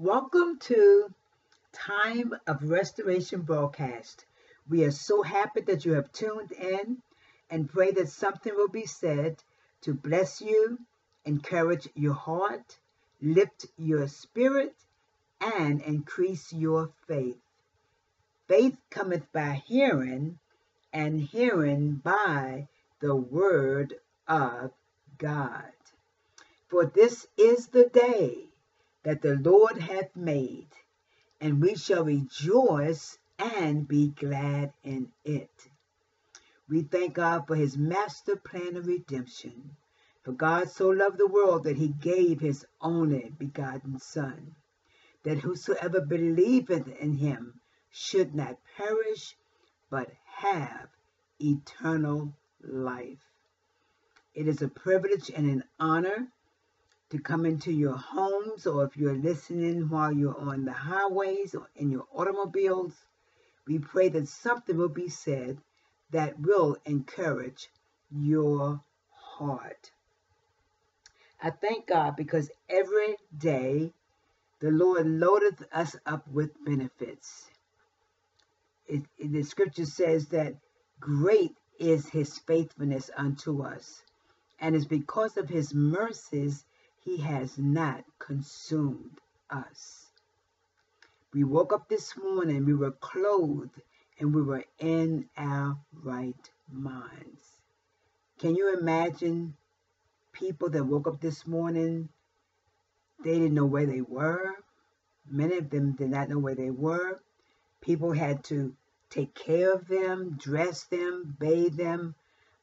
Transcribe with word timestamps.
Welcome 0.00 0.60
to 0.60 1.12
Time 1.72 2.32
of 2.46 2.62
Restoration 2.62 3.40
broadcast. 3.40 4.26
We 4.70 4.84
are 4.84 4.92
so 4.92 5.22
happy 5.22 5.62
that 5.62 5.84
you 5.84 5.94
have 5.94 6.12
tuned 6.12 6.52
in 6.52 6.98
and 7.50 7.68
pray 7.68 7.90
that 7.90 8.08
something 8.08 8.54
will 8.54 8.68
be 8.68 8.86
said 8.86 9.42
to 9.80 9.94
bless 9.94 10.40
you, 10.40 10.78
encourage 11.24 11.88
your 11.96 12.14
heart, 12.14 12.78
lift 13.20 13.66
your 13.76 14.06
spirit, 14.06 14.76
and 15.40 15.82
increase 15.82 16.52
your 16.52 16.92
faith. 17.08 17.42
Faith 18.46 18.76
cometh 18.90 19.32
by 19.32 19.60
hearing, 19.66 20.38
and 20.92 21.20
hearing 21.20 21.94
by 21.94 22.68
the 23.00 23.16
word 23.16 23.94
of 24.28 24.70
God. 25.18 25.72
For 26.68 26.86
this 26.86 27.26
is 27.36 27.66
the 27.66 27.86
day 27.86 28.47
that 29.08 29.22
the 29.22 29.36
Lord 29.36 29.78
hath 29.78 30.14
made, 30.14 30.68
and 31.40 31.62
we 31.62 31.76
shall 31.76 32.04
rejoice 32.04 33.16
and 33.38 33.88
be 33.88 34.08
glad 34.08 34.74
in 34.84 35.10
it. 35.24 35.70
We 36.68 36.82
thank 36.82 37.14
God 37.14 37.46
for 37.46 37.56
his 37.56 37.78
master 37.78 38.36
plan 38.36 38.76
of 38.76 38.86
redemption. 38.86 39.74
For 40.24 40.32
God 40.32 40.68
so 40.68 40.90
loved 40.90 41.16
the 41.16 41.26
world 41.26 41.64
that 41.64 41.78
he 41.78 41.88
gave 41.88 42.38
his 42.38 42.66
only 42.82 43.32
begotten 43.38 43.98
Son, 43.98 44.54
that 45.22 45.38
whosoever 45.38 46.02
believeth 46.02 46.86
in 47.00 47.14
him 47.14 47.62
should 47.88 48.34
not 48.34 48.58
perish, 48.76 49.34
but 49.88 50.12
have 50.26 50.90
eternal 51.38 52.34
life. 52.62 53.24
It 54.34 54.46
is 54.46 54.60
a 54.60 54.68
privilege 54.68 55.30
and 55.34 55.46
an 55.46 55.64
honor 55.80 56.28
to 57.10 57.18
come 57.18 57.46
into 57.46 57.72
your 57.72 57.96
homes 57.96 58.66
or 58.66 58.84
if 58.84 58.96
you're 58.96 59.16
listening 59.16 59.88
while 59.88 60.12
you're 60.12 60.38
on 60.38 60.64
the 60.64 60.72
highways 60.72 61.54
or 61.54 61.68
in 61.76 61.90
your 61.90 62.06
automobiles, 62.12 62.92
we 63.66 63.78
pray 63.78 64.08
that 64.10 64.28
something 64.28 64.76
will 64.76 64.88
be 64.88 65.08
said 65.08 65.58
that 66.10 66.38
will 66.40 66.76
encourage 66.84 67.68
your 68.10 68.80
heart. 69.10 69.90
I 71.42 71.50
thank 71.50 71.86
God 71.86 72.16
because 72.16 72.50
every 72.68 73.16
day 73.36 73.92
the 74.60 74.70
Lord 74.70 75.06
loadeth 75.06 75.62
us 75.72 75.94
up 76.04 76.26
with 76.28 76.50
benefits. 76.64 77.46
It, 78.86 79.02
it, 79.18 79.32
the 79.32 79.42
scripture 79.42 79.84
says 79.84 80.26
that 80.28 80.56
great 80.98 81.54
is 81.78 82.08
his 82.08 82.38
faithfulness 82.38 83.10
unto 83.16 83.62
us, 83.62 84.02
and 84.58 84.74
it's 84.74 84.86
because 84.86 85.36
of 85.36 85.48
his 85.48 85.72
mercies 85.72 86.64
he 87.08 87.16
has 87.16 87.56
not 87.56 88.04
consumed 88.18 89.18
us. 89.48 90.08
We 91.32 91.42
woke 91.42 91.72
up 91.72 91.88
this 91.88 92.14
morning, 92.18 92.66
we 92.66 92.74
were 92.74 92.90
clothed, 92.90 93.80
and 94.18 94.34
we 94.34 94.42
were 94.42 94.66
in 94.78 95.26
our 95.34 95.78
right 96.02 96.50
minds. 96.70 97.60
Can 98.38 98.56
you 98.56 98.78
imagine 98.78 99.54
people 100.32 100.68
that 100.68 100.84
woke 100.84 101.06
up 101.06 101.18
this 101.18 101.46
morning? 101.46 102.10
They 103.24 103.38
didn't 103.38 103.54
know 103.54 103.64
where 103.64 103.86
they 103.86 104.02
were. 104.02 104.56
Many 105.26 105.56
of 105.56 105.70
them 105.70 105.92
did 105.92 106.10
not 106.10 106.28
know 106.28 106.38
where 106.38 106.56
they 106.56 106.70
were. 106.70 107.22
People 107.80 108.12
had 108.12 108.44
to 108.44 108.74
take 109.08 109.34
care 109.34 109.72
of 109.72 109.88
them, 109.88 110.36
dress 110.36 110.84
them, 110.84 111.36
bathe 111.38 111.76
them, 111.76 112.14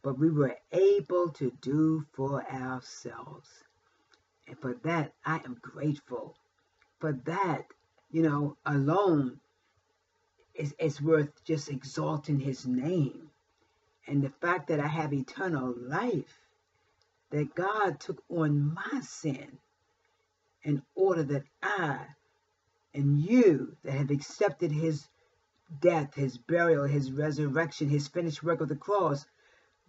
but 0.03 0.19
we 0.19 0.29
were 0.29 0.55
able 0.71 1.29
to 1.29 1.51
do 1.61 2.05
for 2.13 2.45
ourselves. 2.47 3.64
And 4.47 4.57
for 4.59 4.75
that, 4.83 5.13
I 5.25 5.37
am 5.45 5.57
grateful. 5.61 6.35
For 6.99 7.13
that, 7.25 7.65
you 8.11 8.21
know, 8.21 8.57
alone 8.65 9.39
is, 10.53 10.73
is 10.79 11.01
worth 11.01 11.43
just 11.43 11.69
exalting 11.69 12.39
his 12.39 12.65
name. 12.65 13.29
And 14.07 14.21
the 14.21 14.29
fact 14.29 14.67
that 14.67 14.79
I 14.79 14.87
have 14.87 15.13
eternal 15.13 15.73
life, 15.77 16.39
that 17.31 17.55
God 17.55 17.99
took 17.99 18.23
on 18.29 18.73
my 18.73 19.01
sin 19.01 19.57
in 20.63 20.81
order 20.95 21.23
that 21.23 21.43
I 21.61 22.05
and 22.93 23.19
you 23.19 23.75
that 23.83 23.91
have 23.91 24.09
accepted 24.09 24.71
his 24.71 25.07
death, 25.81 26.15
his 26.15 26.37
burial, 26.37 26.85
his 26.85 27.11
resurrection, 27.11 27.89
his 27.89 28.07
finished 28.07 28.43
work 28.43 28.61
of 28.61 28.69
the 28.69 28.75
cross 28.75 29.25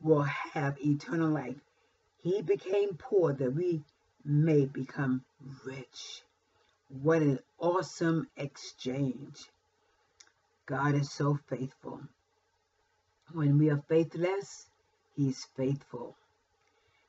will 0.00 0.22
have 0.22 0.76
eternal 0.80 1.30
life. 1.30 1.56
He 2.18 2.42
became 2.42 2.96
poor 2.96 3.32
that 3.32 3.54
we 3.54 3.82
may 4.26 4.66
become 4.66 5.24
rich. 5.64 6.22
What 6.88 7.22
an 7.22 7.38
awesome 7.58 8.28
exchange. 8.36 9.44
God 10.66 10.94
is 10.94 11.10
so 11.10 11.38
faithful. 11.48 12.00
When 13.32 13.58
we 13.58 13.70
are 13.70 13.82
faithless, 13.88 14.66
He's 15.14 15.46
faithful. 15.56 16.16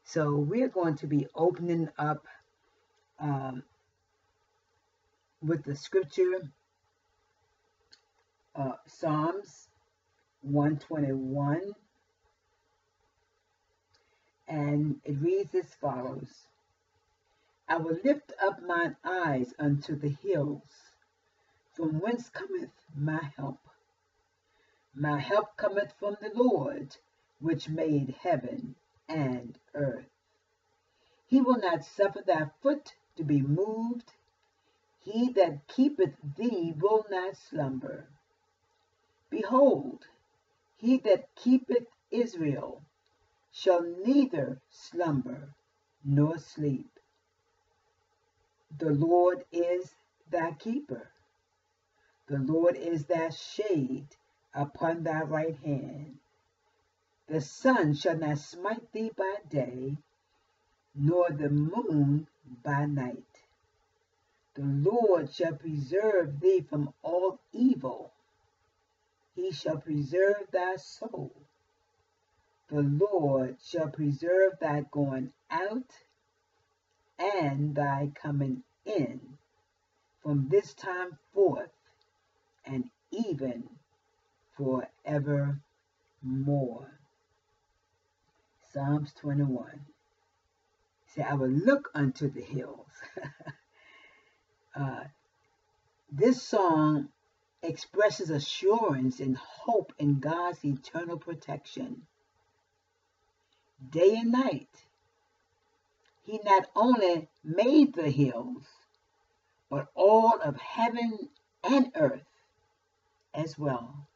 So 0.05 0.35
we're 0.35 0.69
going 0.69 0.95
to 0.97 1.07
be 1.07 1.27
opening 1.35 1.89
up 1.97 2.25
um, 3.19 3.63
with 5.41 5.63
the 5.63 5.75
scripture, 5.75 6.49
uh, 8.55 8.73
Psalms 8.87 9.67
121. 10.41 11.73
And 14.47 14.95
it 15.03 15.17
reads 15.19 15.53
as 15.55 15.65
follows 15.81 16.29
I 17.69 17.77
will 17.77 17.99
lift 18.03 18.31
up 18.41 18.61
mine 18.61 18.95
eyes 19.03 19.53
unto 19.59 19.95
the 19.95 20.09
hills, 20.09 20.93
from 21.73 21.99
whence 21.99 22.29
cometh 22.29 22.71
my 22.95 23.21
help. 23.35 23.59
My 24.93 25.19
help 25.19 25.57
cometh 25.57 25.91
from 25.99 26.15
the 26.21 26.31
Lord, 26.33 26.95
which 27.39 27.67
made 27.67 28.15
heaven 28.21 28.75
and 29.09 29.59
earth. 29.73 30.09
He 31.25 31.41
will 31.41 31.57
not 31.57 31.83
suffer 31.83 32.21
thy 32.21 32.49
foot 32.61 32.95
to 33.17 33.23
be 33.23 33.41
moved. 33.41 34.13
He 34.99 35.29
that 35.33 35.67
keepeth 35.67 36.15
thee 36.37 36.73
will 36.77 37.05
not 37.09 37.35
slumber. 37.35 38.07
Behold, 39.29 40.07
he 40.77 40.97
that 40.99 41.35
keepeth 41.35 41.87
Israel 42.11 42.81
shall 43.51 43.81
neither 43.83 44.61
slumber 44.69 45.53
nor 46.05 46.37
sleep. 46.37 46.96
The 48.75 48.91
Lord 48.91 49.45
is 49.51 49.93
thy 50.29 50.51
keeper. 50.53 51.09
The 52.27 52.39
Lord 52.39 52.75
is 52.75 53.05
thy 53.05 53.29
shade 53.29 54.15
upon 54.53 55.03
thy 55.03 55.21
right 55.21 55.55
hand. 55.57 56.19
The 57.27 57.41
sun 57.41 57.93
shall 57.93 58.17
not 58.17 58.37
smite 58.37 58.91
thee 58.91 59.11
by 59.15 59.35
day, 59.49 59.97
nor 60.95 61.29
the 61.29 61.49
moon 61.49 62.27
by 62.63 62.85
night. 62.85 63.23
The 64.55 64.63
Lord 64.63 65.31
shall 65.31 65.53
preserve 65.53 66.39
thee 66.39 66.61
from 66.61 66.93
all 67.03 67.39
evil. 67.53 68.11
He 69.35 69.51
shall 69.51 69.77
preserve 69.77 70.49
thy 70.51 70.77
soul. 70.77 71.31
The 72.69 72.81
Lord 72.81 73.57
shall 73.61 73.89
preserve 73.89 74.59
thy 74.59 74.81
going 74.81 75.31
out 75.49 75.93
and 77.19 77.75
thy 77.75 78.11
coming 78.15 78.63
in 78.85 79.19
from 80.21 80.47
this 80.49 80.73
time 80.73 81.17
forth 81.33 81.71
and 82.65 82.89
even 83.11 83.63
forevermore. 84.57 85.61
Psalms 88.73 89.13
21. 89.13 89.85
Say, 91.15 91.21
I 91.23 91.33
will 91.35 91.49
look 91.49 91.89
unto 91.95 92.29
the 92.29 92.41
hills. 92.41 92.87
uh, 94.75 95.03
this 96.11 96.41
song 96.41 97.09
expresses 97.63 98.29
assurance 98.29 99.19
and 99.19 99.37
hope 99.37 99.93
in 99.97 100.19
God's 100.19 100.63
eternal 100.63 101.17
protection. 101.17 102.03
Day 103.89 104.15
and 104.17 104.31
night, 104.31 104.69
he 106.27 106.39
not 106.43 106.69
only 106.75 107.29
made 107.41 107.93
the 107.93 108.11
hills, 108.11 108.65
but 109.69 109.87
all 109.95 110.33
of 110.41 110.57
heaven 110.57 111.29
and 111.63 111.89
earth 111.95 112.27
as 113.33 113.57
well. 113.57 114.09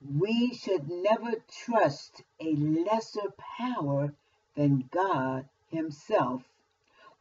We 0.00 0.54
should 0.54 0.88
never 0.88 1.32
trust 1.64 2.22
a 2.38 2.54
lesser 2.54 3.34
power 3.58 4.14
than 4.54 4.88
God 4.92 5.48
Himself 5.70 6.44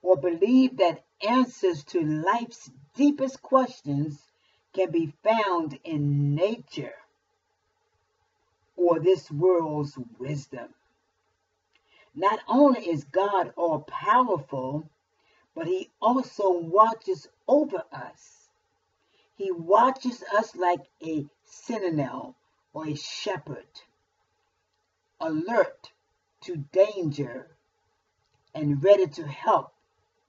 or 0.04 0.16
believe 0.16 0.78
that 0.78 1.04
answers 1.28 1.84
to 1.86 2.02
life's 2.02 2.70
deepest 2.94 3.42
questions 3.42 4.30
can 4.74 4.92
be 4.92 5.12
found 5.24 5.80
in 5.84 6.36
nature 6.36 6.96
or 8.76 9.00
this 9.00 9.32
world's 9.32 9.98
wisdom. 10.20 10.76
Not 12.20 12.42
only 12.50 12.82
is 12.90 13.06
God 13.06 13.54
all 13.56 13.80
powerful, 13.80 14.90
but 15.56 15.68
He 15.68 15.90
also 16.02 16.52
watches 16.52 17.30
over 17.48 17.86
us. 17.94 18.50
He 19.38 19.52
watches 19.52 20.22
us 20.36 20.54
like 20.54 20.82
a 21.02 21.26
sentinel 21.46 22.36
or 22.74 22.88
a 22.88 22.96
shepherd, 22.96 23.70
alert 25.22 25.94
to 26.42 26.58
danger 26.58 27.56
and 28.54 28.84
ready 28.84 29.08
to 29.08 29.26
help 29.26 29.74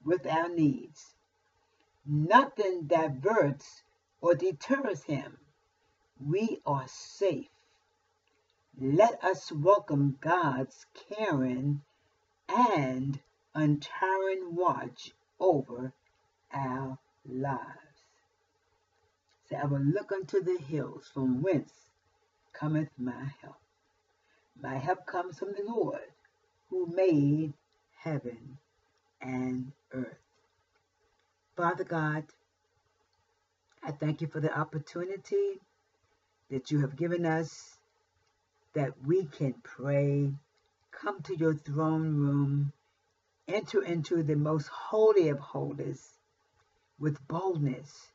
with 0.05 0.25
our 0.25 0.47
needs. 0.47 1.13
Nothing 2.05 2.87
diverts 2.87 3.83
or 4.21 4.33
deters 4.35 5.03
him. 5.03 5.37
We 6.25 6.61
are 6.65 6.87
safe. 6.87 7.49
Let 8.79 9.23
us 9.23 9.51
welcome 9.51 10.17
God's 10.21 10.85
caring 11.09 11.81
and 12.47 13.19
untiring 13.53 14.55
watch 14.55 15.11
over 15.39 15.93
our 16.53 16.97
lives. 17.25 18.05
Say, 19.49 19.57
I 19.57 19.65
will 19.65 19.81
look 19.81 20.11
unto 20.11 20.41
the 20.41 20.57
hills 20.57 21.09
from 21.13 21.41
whence 21.41 21.73
cometh 22.53 22.89
my 22.97 23.33
help. 23.41 23.59
My 24.59 24.77
help 24.77 25.05
comes 25.05 25.37
from 25.37 25.49
the 25.53 25.63
Lord 25.65 26.11
who 26.69 26.87
made 26.87 27.53
heaven 27.97 28.57
and 29.21 29.73
earth. 29.91 30.17
Father 31.55 31.83
God, 31.83 32.23
I 33.83 33.91
thank 33.91 34.21
you 34.21 34.27
for 34.27 34.39
the 34.39 34.57
opportunity 34.57 35.59
that 36.49 36.71
you 36.71 36.79
have 36.79 36.95
given 36.95 37.25
us 37.25 37.77
that 38.73 38.93
we 39.05 39.25
can 39.25 39.53
pray, 39.63 40.31
come 40.91 41.21
to 41.23 41.35
your 41.35 41.55
throne 41.55 42.15
room, 42.15 42.73
enter 43.47 43.81
into 43.83 44.23
the 44.23 44.35
most 44.35 44.67
holy 44.67 45.29
of 45.29 45.39
holies 45.39 46.17
with 46.99 47.27
boldness 47.27 48.11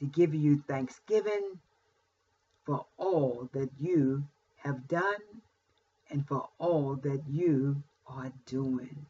to 0.00 0.06
give 0.06 0.34
you 0.34 0.62
thanksgiving 0.68 1.58
for 2.64 2.84
all 2.96 3.48
that 3.52 3.70
you 3.78 4.24
have 4.56 4.88
done 4.88 5.42
and 6.10 6.26
for 6.26 6.48
all 6.58 6.96
that 6.96 7.22
you 7.28 7.82
are 8.06 8.32
doing. 8.46 9.06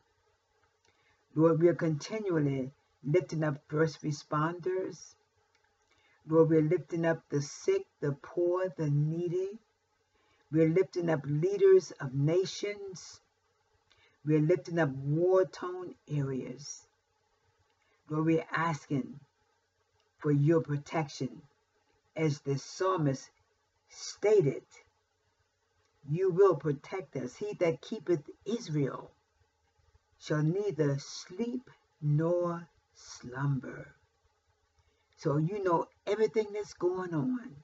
Lord, 1.34 1.60
we 1.60 1.68
are 1.68 1.74
continually 1.74 2.70
lifting 3.04 3.44
up 3.44 3.58
first 3.68 4.02
responders. 4.02 5.14
Lord, 6.28 6.50
we're 6.50 6.62
lifting 6.62 7.04
up 7.04 7.22
the 7.30 7.42
sick, 7.42 7.86
the 8.00 8.12
poor, 8.12 8.72
the 8.76 8.90
needy. 8.90 9.58
We're 10.52 10.68
lifting 10.68 11.10
up 11.10 11.20
leaders 11.24 11.92
of 12.00 12.14
nations. 12.14 13.20
We're 14.24 14.40
lifting 14.40 14.78
up 14.78 14.90
war 14.90 15.44
torn 15.44 15.94
areas. 16.08 16.86
Lord, 18.08 18.26
we're 18.26 18.46
asking 18.52 19.18
for 20.18 20.30
your 20.30 20.60
protection. 20.60 21.42
As 22.14 22.40
the 22.40 22.56
psalmist 22.56 23.28
stated, 23.88 24.64
you 26.08 26.30
will 26.30 26.56
protect 26.56 27.16
us. 27.16 27.34
He 27.36 27.54
that 27.54 27.82
keepeth 27.82 28.30
Israel 28.44 29.10
shall 30.18 30.42
neither 30.42 30.98
sleep 30.98 31.68
nor 32.00 32.68
slumber. 32.94 33.94
So 35.18 35.36
you 35.36 35.62
know 35.62 35.88
everything 36.06 36.46
that's 36.52 36.74
going 36.74 37.14
on. 37.14 37.56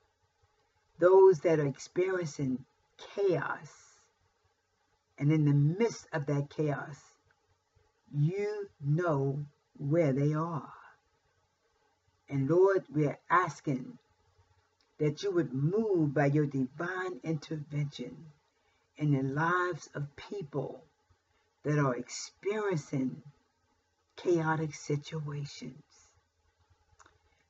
Those 0.98 1.40
that 1.40 1.60
are 1.60 1.66
experiencing 1.66 2.64
chaos, 3.14 3.70
and 5.18 5.32
in 5.32 5.44
the 5.44 5.52
midst 5.52 6.06
of 6.12 6.26
that 6.26 6.50
chaos, 6.50 6.96
you 8.14 8.68
know 8.80 9.44
where 9.78 10.12
they 10.12 10.34
are. 10.34 10.72
And 12.28 12.48
Lord, 12.48 12.84
we're 12.90 13.18
asking 13.30 13.98
that 14.98 15.22
you 15.22 15.32
would 15.32 15.52
move 15.52 16.14
by 16.14 16.26
your 16.26 16.46
divine 16.46 17.20
intervention 17.24 18.16
in 18.96 19.12
the 19.12 19.22
lives 19.22 19.88
of 19.94 20.16
people 20.16 20.84
that 21.64 21.78
are 21.78 21.96
experiencing 21.96 23.22
chaotic 24.16 24.74
situations. 24.74 25.82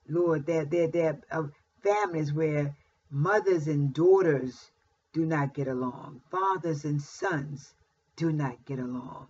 Lord, 0.09 0.47
there, 0.47 1.21
are 1.31 1.53
families 1.83 2.33
where 2.33 2.75
mothers 3.11 3.69
and 3.69 3.95
daughters 3.95 4.72
do 5.13 5.27
not 5.27 5.55
get 5.55 5.69
along, 5.69 6.23
fathers 6.31 6.85
and 6.85 7.01
sons 7.01 7.75
do 8.17 8.33
not 8.33 8.65
get 8.65 8.79
along. 8.79 9.29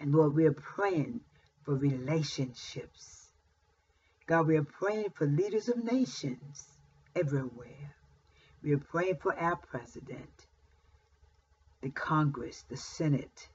And 0.00 0.14
Lord, 0.14 0.34
we 0.34 0.46
are 0.46 0.52
praying 0.52 1.20
for 1.62 1.74
relationships. 1.74 3.28
God, 4.26 4.46
we 4.46 4.56
are 4.56 4.64
praying 4.64 5.10
for 5.14 5.26
leaders 5.26 5.68
of 5.68 5.84
nations 5.84 6.66
everywhere. 7.14 7.94
We 8.62 8.72
are 8.72 8.78
praying 8.78 9.16
for 9.16 9.38
our 9.38 9.56
president 9.56 10.46
the 11.82 11.90
Congress, 11.90 12.64
the 12.70 12.78
Senate, 12.78 13.48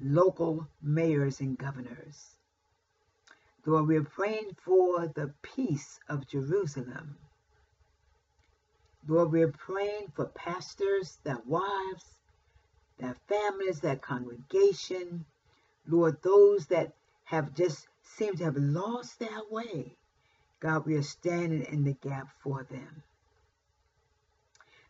local 0.00 0.66
mayors 0.80 1.40
and 1.40 1.58
governors. 1.58 2.36
Lord, 3.66 3.86
we're 3.86 4.02
praying 4.02 4.56
for 4.64 5.06
the 5.06 5.34
peace 5.42 6.00
of 6.08 6.26
Jerusalem. 6.26 7.18
Lord, 9.06 9.32
we're 9.32 9.52
praying 9.52 10.12
for 10.14 10.26
pastors, 10.26 11.18
their 11.24 11.40
wives, 11.46 12.04
their 12.98 13.16
families, 13.28 13.80
their 13.80 13.96
congregation. 13.96 15.24
Lord, 15.86 16.22
those 16.22 16.66
that 16.66 16.92
have 17.24 17.54
just 17.54 17.86
seemed 18.02 18.38
to 18.38 18.44
have 18.44 18.56
lost 18.56 19.18
their 19.18 19.40
way. 19.50 19.96
God, 20.60 20.84
we 20.86 20.96
are 20.96 21.02
standing 21.02 21.62
in 21.62 21.84
the 21.84 21.94
gap 21.94 22.28
for 22.42 22.66
them. 22.70 23.02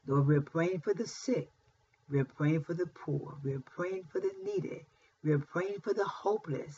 Lord, 0.06 0.26
we're 0.26 0.40
praying 0.40 0.80
for 0.80 0.92
the 0.92 1.06
sick. 1.06 1.48
We're 2.10 2.24
praying 2.24 2.64
for 2.64 2.74
the 2.74 2.86
poor. 2.86 3.36
We're 3.44 3.60
praying 3.60 4.04
for 4.10 4.20
the 4.20 4.32
needy. 4.42 4.84
We're 5.22 5.38
praying 5.38 5.80
for 5.82 5.94
the 5.94 6.04
hopeless. 6.04 6.76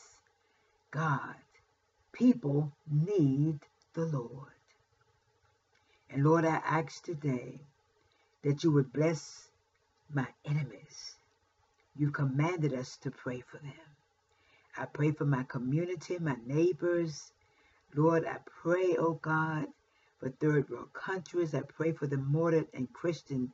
God, 0.90 1.36
people 2.12 2.72
need 2.90 3.60
the 3.94 4.04
Lord. 4.04 4.52
And 6.12 6.24
Lord, 6.24 6.44
I 6.44 6.56
ask 6.56 7.02
today 7.02 7.60
that 8.42 8.62
you 8.62 8.72
would 8.72 8.92
bless 8.92 9.48
my 10.12 10.26
enemies. 10.44 11.16
You 11.96 12.10
commanded 12.10 12.74
us 12.74 12.98
to 12.98 13.10
pray 13.10 13.40
for 13.40 13.58
them. 13.58 13.72
I 14.76 14.86
pray 14.86 15.12
for 15.12 15.24
my 15.24 15.44
community, 15.44 16.18
my 16.18 16.36
neighbors. 16.46 17.32
Lord, 17.94 18.26
I 18.26 18.38
pray, 18.62 18.96
oh 18.98 19.14
God, 19.14 19.66
for 20.18 20.30
third 20.30 20.68
world 20.70 20.92
countries. 20.92 21.54
I 21.54 21.62
pray 21.62 21.92
for 21.92 22.06
the 22.06 22.18
martyred 22.18 22.68
and 22.74 22.92
Christian 22.92 23.52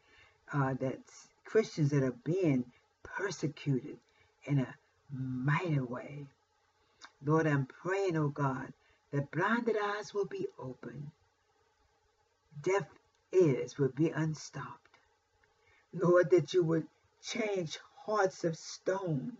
uh, 0.52 0.74
that's 0.80 1.28
Christians 1.44 1.90
that 1.90 2.02
are 2.02 2.16
being 2.24 2.64
persecuted 3.02 3.98
in 4.44 4.60
a 4.60 4.74
mighty 5.12 5.80
way. 5.80 6.26
Lord, 7.24 7.46
I'm 7.46 7.66
praying, 7.66 8.16
oh 8.16 8.28
God, 8.28 8.72
that 9.12 9.30
blinded 9.30 9.76
eyes 9.82 10.14
will 10.14 10.26
be 10.26 10.46
opened, 10.58 11.10
deaf 12.62 12.86
ears 13.32 13.78
will 13.78 13.90
be 13.90 14.10
unstopped. 14.10 14.98
Lord, 15.92 16.30
that 16.30 16.52
you 16.52 16.62
would 16.64 16.86
change 17.22 17.78
hearts 18.04 18.44
of 18.44 18.56
stone 18.56 19.36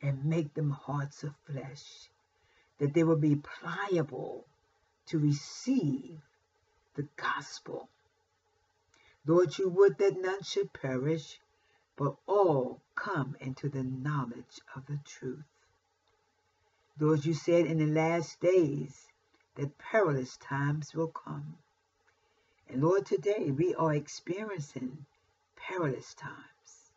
and 0.00 0.24
make 0.24 0.54
them 0.54 0.70
hearts 0.70 1.22
of 1.22 1.34
flesh, 1.46 2.08
that 2.78 2.94
they 2.94 3.04
will 3.04 3.16
be 3.16 3.36
pliable 3.36 4.44
to 5.06 5.18
receive 5.18 6.20
the 6.94 7.06
gospel. 7.16 7.88
Lord, 9.26 9.56
you 9.58 9.68
would 9.68 9.98
that 9.98 10.20
none 10.20 10.42
should 10.42 10.72
perish, 10.72 11.40
but 11.96 12.16
all 12.26 12.80
come 12.94 13.36
into 13.40 13.68
the 13.68 13.82
knowledge 13.84 14.60
of 14.74 14.86
the 14.86 14.98
truth. 15.04 15.44
Lord, 16.98 17.24
you 17.24 17.34
said 17.34 17.66
in 17.66 17.78
the 17.78 17.86
last 17.86 18.40
days 18.40 19.06
that 19.54 19.78
perilous 19.78 20.36
times 20.36 20.94
will 20.94 21.08
come. 21.08 21.56
And 22.72 22.82
Lord, 22.82 23.04
today 23.04 23.50
we 23.50 23.74
are 23.74 23.94
experiencing 23.94 25.04
perilous 25.56 26.14
times. 26.14 26.90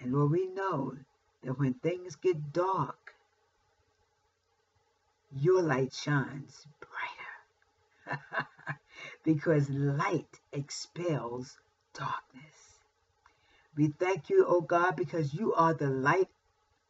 And 0.00 0.12
Lord, 0.12 0.32
we 0.32 0.48
know 0.48 0.96
that 1.44 1.56
when 1.56 1.74
things 1.74 2.16
get 2.16 2.52
dark, 2.52 3.14
your 5.30 5.62
light 5.62 5.94
shines 5.94 6.66
brighter 8.08 8.20
because 9.22 9.70
light 9.70 10.40
expels 10.52 11.56
darkness. 11.94 12.80
We 13.76 13.92
thank 14.00 14.30
you, 14.30 14.46
O 14.48 14.62
God, 14.62 14.96
because 14.96 15.32
you 15.32 15.54
are 15.54 15.74
the 15.74 15.90
light 15.90 16.30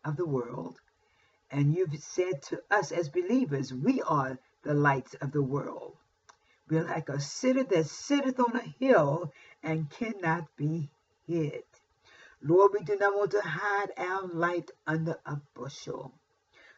of 0.02 0.16
the 0.16 0.26
world. 0.26 0.80
And 1.50 1.75
you've 1.75 1.99
said 1.99 2.40
to 2.45 2.62
us 2.71 2.90
as 2.90 3.11
believers, 3.11 3.75
we 3.75 4.00
are 4.00 4.38
the 4.62 4.73
lights 4.73 5.12
of 5.21 5.33
the 5.33 5.42
world. 5.42 5.96
We're 6.68 6.85
like 6.85 7.08
a 7.08 7.20
city 7.20 7.62
that 7.62 7.87
sitteth 7.87 8.40
on 8.40 8.56
a 8.56 8.75
hill 8.85 9.32
and 9.62 9.88
cannot 9.88 10.44
be 10.56 10.90
hid. 11.26 11.62
Lord, 12.42 12.73
we 12.75 12.80
do 12.85 12.96
not 12.96 13.14
want 13.14 13.30
to 13.32 13.40
hide 13.40 13.92
our 13.96 14.26
light 14.26 14.70
under 14.87 15.18
a 15.25 15.37
bushel. 15.54 16.12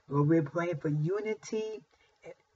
Lord, 0.09 0.28
we're 0.28 0.42
praying 0.42 0.78
for 0.78 0.88
unity 0.88 1.83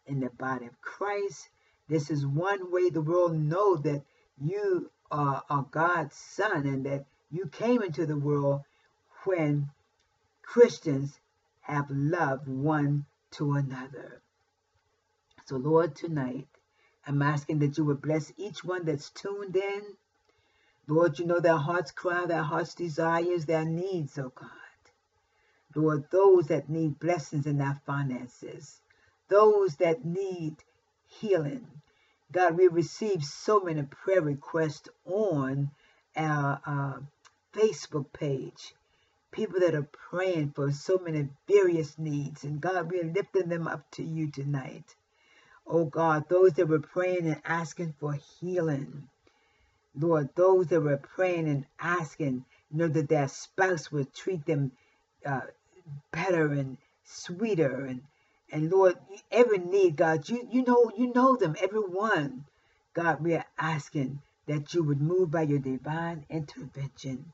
in 0.06 0.20
the 0.20 0.30
body 0.30 0.66
of 0.66 0.80
Christ. 0.80 1.48
This 1.88 2.10
is 2.10 2.26
one 2.26 2.70
way 2.70 2.90
the 2.90 3.00
world 3.00 3.34
know 3.34 3.76
that 3.76 4.02
you 4.38 4.90
are, 5.10 5.42
are 5.48 5.66
God's 5.70 6.16
son 6.16 6.66
and 6.66 6.86
that 6.86 7.04
you 7.30 7.46
came 7.46 7.82
into 7.82 8.06
the 8.06 8.16
world 8.16 8.62
when 9.24 9.70
Christians 10.42 11.18
have 11.62 11.90
loved 11.90 12.48
one 12.48 13.06
to 13.32 13.52
another. 13.52 14.20
So, 15.46 15.56
Lord, 15.56 15.96
tonight, 15.96 16.48
I'm 17.06 17.22
asking 17.22 17.58
that 17.60 17.78
you 17.78 17.84
would 17.86 18.00
bless 18.00 18.32
each 18.36 18.64
one 18.64 18.84
that's 18.84 19.10
tuned 19.10 19.56
in. 19.56 19.82
Lord, 20.86 21.18
you 21.18 21.26
know 21.26 21.40
their 21.40 21.56
heart's 21.56 21.90
cry, 21.90 22.26
their 22.26 22.42
heart's 22.42 22.74
desires, 22.74 23.46
their 23.46 23.64
needs, 23.64 24.18
oh 24.18 24.32
God. 24.34 24.50
Lord, 25.74 26.10
those 26.10 26.48
that 26.48 26.68
need 26.68 26.98
blessings 26.98 27.46
in 27.46 27.58
their 27.58 27.80
finances, 27.86 28.80
those 29.28 29.76
that 29.76 30.04
need 30.04 30.56
healing. 31.06 31.66
God, 32.30 32.56
we 32.56 32.68
receive 32.68 33.24
so 33.24 33.60
many 33.60 33.82
prayer 33.82 34.20
requests 34.20 34.88
on 35.04 35.70
our 36.16 36.60
uh, 36.66 37.00
Facebook 37.52 38.12
page. 38.12 38.74
People 39.30 39.60
that 39.60 39.74
are 39.74 39.88
praying 40.10 40.52
for 40.52 40.70
so 40.72 40.98
many 40.98 41.28
various 41.48 41.98
needs. 41.98 42.44
And 42.44 42.60
God, 42.60 42.90
we're 42.90 43.04
lifting 43.04 43.48
them 43.48 43.66
up 43.66 43.90
to 43.92 44.02
you 44.02 44.30
tonight. 44.30 44.94
Oh 45.66 45.84
God, 45.84 46.28
those 46.28 46.52
that 46.54 46.68
were 46.68 46.80
praying 46.80 47.26
and 47.26 47.40
asking 47.44 47.94
for 47.98 48.18
healing. 48.40 49.08
Lord, 49.94 50.30
those 50.34 50.68
that 50.68 50.80
were 50.80 50.96
praying 50.96 51.48
and 51.48 51.66
asking, 51.78 52.44
you 52.70 52.78
know, 52.78 52.88
that 52.88 53.08
their 53.08 53.28
spouse 53.28 53.92
would 53.92 54.14
treat 54.14 54.44
them 54.46 54.72
uh, 55.24 55.42
better 56.10 56.46
and 56.52 56.78
sweeter 57.04 57.86
and 57.86 58.02
and 58.50 58.70
Lord, 58.70 58.98
every 59.30 59.58
need, 59.58 59.96
God, 59.96 60.28
you 60.28 60.46
you 60.50 60.62
know 60.62 60.90
you 60.96 61.12
know 61.14 61.36
them, 61.36 61.56
every 61.60 61.80
one. 61.80 62.44
God, 62.92 63.22
we 63.22 63.34
are 63.34 63.46
asking 63.58 64.20
that 64.46 64.74
you 64.74 64.84
would 64.84 65.00
move 65.00 65.30
by 65.30 65.42
your 65.42 65.58
divine 65.58 66.26
intervention. 66.28 67.32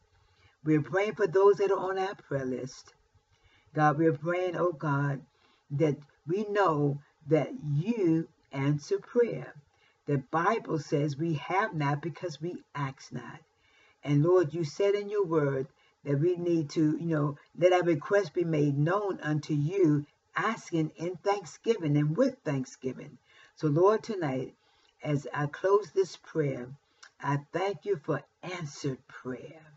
We're 0.64 0.82
praying 0.82 1.16
for 1.16 1.26
those 1.26 1.56
that 1.56 1.72
are 1.72 1.78
on 1.78 1.98
our 1.98 2.14
prayer 2.14 2.44
list. 2.44 2.92
God, 3.74 3.98
we're 3.98 4.12
praying, 4.12 4.56
oh 4.56 4.72
God, 4.72 5.22
that 5.72 5.96
we 6.26 6.44
know 6.44 7.00
that 7.28 7.50
you 7.74 8.28
answer 8.52 8.98
prayer. 8.98 9.54
The 10.06 10.18
Bible 10.18 10.78
says 10.78 11.16
we 11.16 11.34
have 11.34 11.74
not 11.74 12.02
because 12.02 12.40
we 12.40 12.62
ask 12.74 13.12
not. 13.12 13.40
And 14.02 14.22
Lord, 14.22 14.54
you 14.54 14.64
said 14.64 14.94
in 14.94 15.08
your 15.08 15.26
word 15.26 15.68
that 16.04 16.18
we 16.18 16.36
need 16.36 16.70
to, 16.70 16.96
you 16.98 17.06
know, 17.06 17.36
let 17.56 17.72
our 17.72 17.82
request 17.82 18.32
be 18.32 18.44
made 18.44 18.78
known 18.78 19.20
unto 19.20 19.52
you, 19.52 20.06
asking 20.36 20.92
in 20.96 21.16
thanksgiving 21.16 21.96
and 21.96 22.16
with 22.16 22.38
thanksgiving. 22.44 23.18
So, 23.56 23.66
Lord, 23.68 24.02
tonight, 24.02 24.54
as 25.02 25.26
I 25.34 25.46
close 25.46 25.90
this 25.90 26.16
prayer, 26.16 26.68
I 27.20 27.38
thank 27.52 27.84
you 27.84 27.96
for 27.96 28.22
answered 28.42 29.06
prayer. 29.08 29.72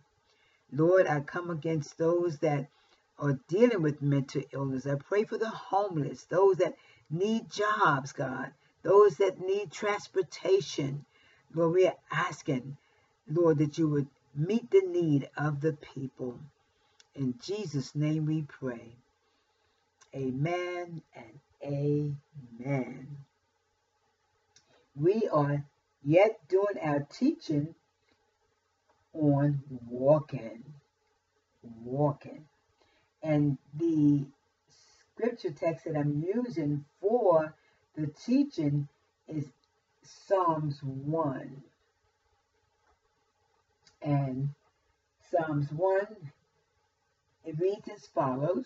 Lord, 0.71 1.07
I 1.07 1.19
come 1.19 1.49
against 1.49 1.97
those 1.97 2.37
that 2.39 2.69
are 3.17 3.39
dealing 3.47 3.81
with 3.81 4.01
mental 4.01 4.43
illness. 4.53 4.85
I 4.87 4.95
pray 4.95 5.25
for 5.25 5.37
the 5.37 5.49
homeless, 5.49 6.25
those 6.25 6.57
that 6.57 6.75
need 7.11 7.49
jobs, 7.49 8.11
God, 8.13 8.51
those 8.83 9.17
that 9.17 9.39
need 9.39 9.71
transportation. 9.71 11.05
Lord, 11.53 11.73
we 11.73 11.87
are 11.87 11.97
asking, 12.11 12.77
Lord, 13.27 13.59
that 13.59 13.77
you 13.77 13.87
would 13.89 14.07
meet 14.35 14.71
the 14.71 14.83
need 14.87 15.29
of 15.37 15.61
the 15.61 15.73
people. 15.73 16.39
In 17.15 17.35
Jesus' 17.41 17.93
name 17.95 18.25
we 18.25 18.43
pray. 18.43 18.95
Amen 20.15 21.01
and 21.15 22.15
amen. 22.59 23.17
We 24.95 25.27
are 25.31 25.63
yet 26.03 26.39
doing 26.47 26.77
our 26.81 27.01
teaching 27.01 27.75
on 29.13 29.61
walking. 29.87 30.63
Walking. 31.83 32.45
And 33.23 33.57
the 33.77 34.25
scripture 35.21 35.51
text 35.51 35.85
that 35.85 35.95
I'm 35.95 36.23
using 36.35 36.83
for 36.99 37.53
the 37.95 38.07
teaching 38.07 38.87
is 39.27 39.45
Psalms 40.01 40.79
1. 40.81 41.61
And 44.01 44.49
Psalms 45.29 45.71
1, 45.71 46.07
it 47.45 47.59
reads 47.59 47.87
as 47.95 48.07
follows 48.07 48.65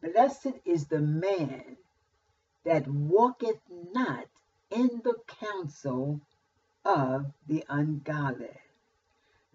Blessed 0.00 0.52
is 0.64 0.86
the 0.86 1.00
man 1.00 1.76
that 2.64 2.86
walketh 2.86 3.60
not 3.92 4.26
in 4.70 5.00
the 5.02 5.16
counsel 5.26 6.20
of 6.84 7.26
the 7.48 7.64
ungodly, 7.68 8.60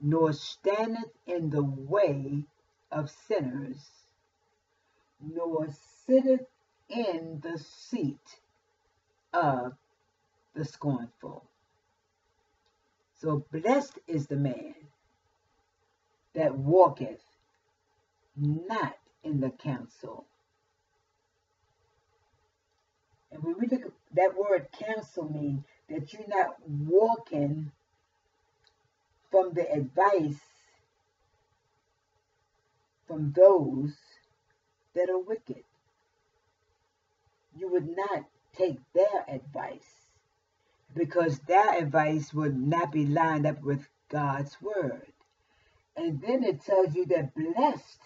nor 0.01 0.34
standeth 0.34 1.12
in 1.25 1.51
the 1.51 1.63
way 1.63 2.43
of 2.91 3.10
sinners, 3.10 3.79
nor 5.34 5.67
sitteth 6.05 6.46
in 6.89 7.41
the 7.41 7.58
seat 7.58 8.39
of 9.34 9.74
the 10.53 10.65
scornful. 10.65 11.46
So 13.22 13.46
blessed 13.51 14.00
is 14.08 14.27
the 14.27 14.36
man 14.36 14.75
that 16.34 16.55
walketh 16.55 17.22
not 18.36 18.98
in 19.24 19.39
the 19.39 19.50
counsel. 19.50 20.25
And 23.32 23.44
when 23.44 23.55
we 23.60 23.67
look 23.67 23.82
at 23.86 23.91
that 24.13 24.38
word 24.38 24.67
counsel 24.72 25.29
means 25.29 25.63
that 25.89 26.13
you're 26.13 26.27
not 26.27 26.55
walking 26.67 27.72
from 29.32 29.53
the 29.53 29.70
advice 29.72 30.39
from 33.08 33.34
those 33.36 33.94
that 34.96 35.10
are 35.10 35.20
wicked. 35.20 35.64
You 37.58 37.70
would 37.70 37.96
not 37.96 38.25
take 38.58 38.80
their 38.94 39.25
advice 39.28 40.08
because 40.96 41.40
their 41.40 41.78
advice 41.78 42.34
would 42.34 42.58
not 42.58 42.92
be 42.92 43.06
lined 43.06 43.46
up 43.46 43.62
with 43.62 43.88
God's 44.10 44.60
word. 44.62 45.12
And 45.98 46.22
then 46.22 46.44
it 46.44 46.64
tells 46.66 46.96
you 46.96 47.06
that 47.08 47.36
blessed 47.36 48.00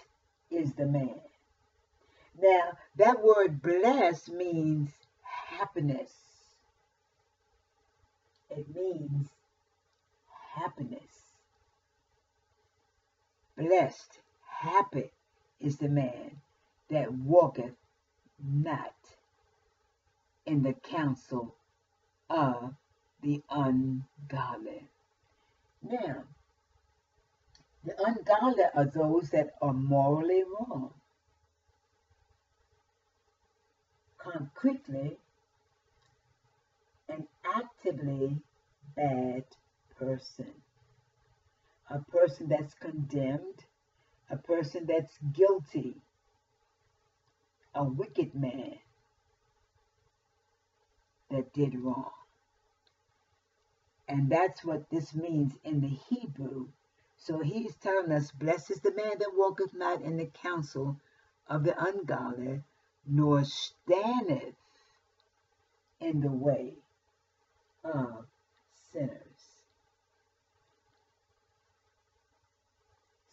is 0.51 0.73
the 0.73 0.85
man. 0.85 1.21
Now, 2.41 2.77
that 2.97 3.23
word 3.23 3.61
blessed 3.61 4.29
means 4.29 4.89
happiness. 5.21 6.11
It 8.49 8.65
means 8.73 9.27
happiness. 10.55 10.99
Blessed, 13.57 14.19
happy 14.61 15.11
is 15.59 15.77
the 15.77 15.89
man 15.89 16.41
that 16.89 17.13
walketh 17.13 17.75
not 18.43 18.93
in 20.45 20.63
the 20.63 20.73
counsel 20.73 21.55
of 22.29 22.73
the 23.21 23.41
ungodly. 23.49 24.87
Now, 25.83 26.23
the 27.83 27.93
ungodly 28.03 28.63
are 28.75 28.85
those 28.85 29.29
that 29.31 29.51
are 29.61 29.73
morally 29.73 30.43
wrong. 30.43 30.93
Concretely 34.17 35.17
an 37.09 37.27
actively 37.43 38.37
bad 38.95 39.43
person. 39.97 40.53
A 41.89 41.99
person 42.11 42.47
that's 42.49 42.73
condemned, 42.75 43.65
a 44.29 44.37
person 44.37 44.85
that's 44.87 45.17
guilty, 45.33 45.95
a 47.73 47.83
wicked 47.83 48.33
man 48.35 48.75
that 51.29 51.53
did 51.53 51.75
wrong. 51.75 52.11
And 54.07 54.29
that's 54.29 54.65
what 54.65 54.89
this 54.89 55.13
means 55.13 55.53
in 55.63 55.81
the 55.81 55.97
Hebrew. 56.09 56.69
So 57.17 57.39
he's 57.39 57.75
telling 57.75 58.11
us, 58.11 58.31
Blessed 58.31 58.71
is 58.71 58.79
the 58.79 58.93
man 58.93 59.19
that 59.19 59.35
walketh 59.35 59.73
not 59.73 60.01
in 60.01 60.17
the 60.17 60.25
counsel 60.25 60.99
of 61.47 61.63
the 61.63 61.75
ungodly, 61.77 62.61
nor 63.05 63.43
standeth 63.43 64.55
in 65.99 66.21
the 66.21 66.31
way 66.31 66.73
of 67.83 68.25
sinners. 68.91 69.19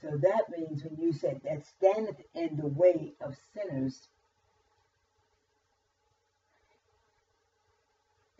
So 0.02 0.16
that 0.18 0.50
means 0.50 0.84
when 0.84 0.96
you 1.00 1.12
said 1.12 1.40
that 1.44 1.64
standeth 1.66 2.20
in 2.34 2.56
the 2.56 2.66
way 2.66 3.14
of 3.20 3.36
sinners, 3.54 4.08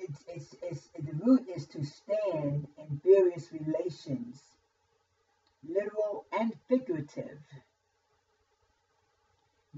it's, 0.09 0.25
it's, 0.29 0.57
it's, 0.63 0.89
the 0.99 1.13
root 1.25 1.47
is 1.55 1.67
to 1.69 1.85
stand 1.85 2.69
in 2.79 3.01
various 3.05 3.49
relations, 3.53 4.41
literal 5.69 6.27
and 6.33 6.53
figurative. 6.69 7.39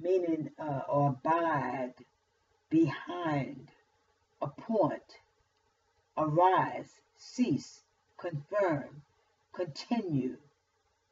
meaning 0.03 0.51
uh, 0.59 0.81
or 0.89 1.11
abide, 1.11 1.95
behind, 2.71 3.69
appoint, 4.41 5.19
arise, 6.17 6.91
cease, 7.17 7.81
confirm, 8.17 9.03
continue, 9.53 10.37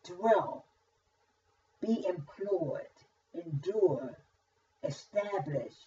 dwell, 0.04 0.64
be 1.80 2.04
employed, 2.08 2.82
endure, 3.35 4.18
established, 4.85 5.87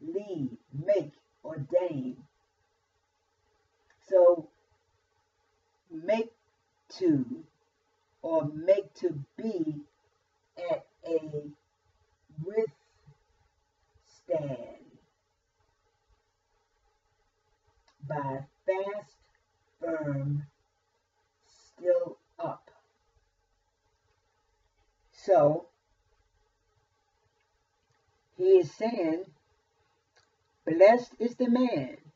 lead, 0.00 0.56
make, 0.72 1.12
ordain. 1.44 2.16
So, 4.10 4.48
make 5.88 6.32
to 6.98 7.44
or 8.22 8.50
make 8.52 8.92
to 8.94 9.24
be 9.36 9.82
at 10.58 10.84
a 11.06 11.20
withstand 12.44 12.66
by 18.08 18.40
fast, 18.66 19.14
firm, 19.80 20.42
still 21.46 22.18
up. 22.36 22.68
So, 25.12 25.66
he 28.36 28.58
is 28.58 28.72
saying, 28.72 29.26
Blessed 30.66 31.12
is 31.20 31.36
the 31.36 31.48
man 31.48 32.09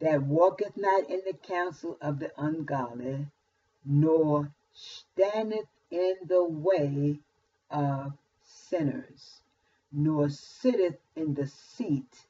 that 0.00 0.22
walketh 0.22 0.76
not 0.76 1.10
in 1.10 1.20
the 1.26 1.32
counsel 1.32 1.96
of 2.00 2.18
the 2.18 2.30
ungodly, 2.36 3.26
nor 3.84 4.52
standeth 4.72 5.66
in 5.90 6.14
the 6.26 6.44
way 6.44 7.18
of 7.70 8.12
sinners, 8.44 9.40
nor 9.92 10.28
sitteth 10.28 10.98
in 11.16 11.34
the 11.34 11.46
seat 11.46 12.26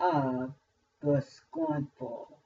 of 0.00 0.52
the 1.00 1.22
scornful. 1.22 2.36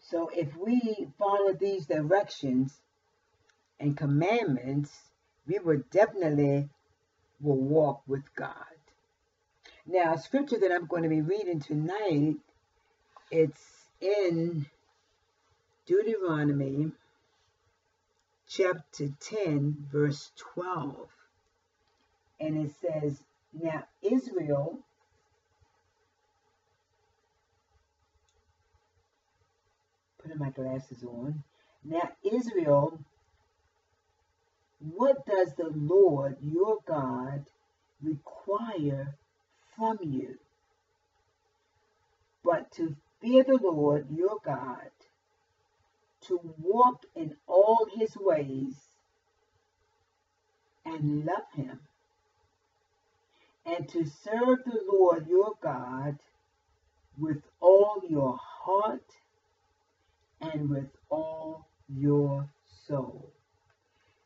So 0.00 0.28
if 0.28 0.54
we 0.56 1.08
follow 1.18 1.54
these 1.54 1.86
directions 1.86 2.78
and 3.80 3.96
commandments, 3.96 4.92
we 5.46 5.58
will 5.58 5.82
definitely 5.90 6.68
will 7.42 7.60
walk 7.60 8.02
with 8.06 8.22
God. 8.34 8.54
Now, 9.86 10.16
scripture 10.16 10.58
that 10.60 10.72
I'm 10.72 10.86
going 10.86 11.02
to 11.02 11.08
be 11.08 11.20
reading 11.20 11.60
tonight, 11.60 12.36
it's 13.30 13.60
in 14.00 14.66
Deuteronomy 15.86 16.92
chapter 18.48 19.08
10, 19.20 19.88
verse 19.90 20.30
12. 20.54 21.08
And 22.40 22.66
it 22.66 22.72
says, 22.80 23.18
Now 23.52 23.84
Israel 24.02 24.78
putting 30.22 30.38
my 30.38 30.50
glasses 30.50 31.02
on. 31.02 31.42
Now 31.84 32.10
Israel, 32.22 32.98
what 34.82 35.24
does 35.26 35.52
the 35.56 35.70
Lord 35.74 36.36
your 36.42 36.78
God 36.86 37.44
require 38.02 39.16
from 39.76 39.98
you? 40.02 40.36
But 42.44 42.72
to 42.72 42.96
fear 43.20 43.44
the 43.44 43.58
Lord 43.62 44.06
your 44.10 44.38
God, 44.44 44.90
to 46.22 46.40
walk 46.58 47.04
in 47.14 47.36
all 47.46 47.86
his 47.94 48.16
ways 48.16 48.74
and 50.84 51.24
love 51.24 51.46
him, 51.54 51.78
and 53.64 53.88
to 53.90 54.04
serve 54.04 54.58
the 54.64 54.80
Lord 54.90 55.28
your 55.28 55.52
God 55.62 56.18
with 57.16 57.42
all 57.60 58.02
your 58.08 58.36
heart 58.64 59.04
and 60.40 60.68
with 60.68 60.88
all 61.08 61.68
your 61.88 62.48
soul. 62.88 63.31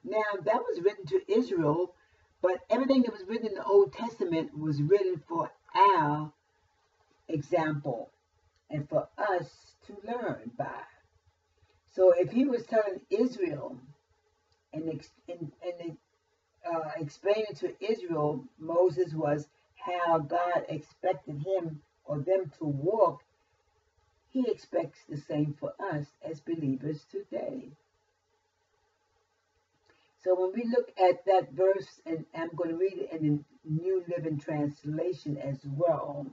Now, 0.07 0.41
that 0.45 0.63
was 0.63 0.81
written 0.81 1.05
to 1.07 1.21
Israel, 1.33 1.93
but 2.41 2.61
everything 2.71 3.03
that 3.03 3.13
was 3.13 3.27
written 3.27 3.49
in 3.49 3.55
the 3.55 3.65
Old 3.65 3.93
Testament 3.93 4.57
was 4.57 4.81
written 4.81 5.21
for 5.29 5.51
our 5.75 6.33
example 7.29 8.11
and 8.71 8.89
for 8.89 9.09
us 9.19 9.49
to 9.89 9.97
learn 10.07 10.53
by. 10.57 10.83
So 11.95 12.13
if 12.13 12.31
he 12.31 12.45
was 12.45 12.65
telling 12.67 13.01
Israel 13.11 13.77
and, 14.73 14.85
and, 15.29 15.53
and 15.63 15.97
uh, 16.65 16.91
explaining 17.01 17.55
to 17.57 17.75
Israel, 17.81 18.45
Moses 18.61 19.13
was 19.13 19.49
how 19.75 20.19
God 20.19 20.67
expected 20.69 21.43
him 21.45 21.83
or 22.05 22.19
them 22.19 22.53
to 22.59 22.65
walk, 22.65 23.23
he 24.29 24.49
expects 24.49 25.01
the 25.09 25.17
same 25.17 25.57
for 25.59 25.73
us 25.81 26.07
as 26.23 26.39
believers 26.41 27.05
today. 27.11 27.73
So 30.27 30.35
when 30.35 30.51
we 30.55 30.69
look 30.69 30.91
at 30.99 31.25
that 31.27 31.53
verse, 31.53 31.87
and 32.05 32.27
I'm 32.35 32.49
going 32.57 32.71
to 32.71 32.77
read 32.77 32.99
it 32.99 33.13
in 33.13 33.45
the 33.65 33.71
New 33.71 34.03
Living 34.09 34.41
Translation 34.41 35.39
as 35.39 35.61
well. 35.65 36.27